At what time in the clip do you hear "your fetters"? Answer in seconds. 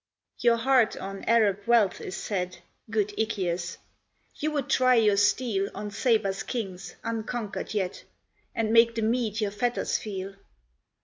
9.41-9.99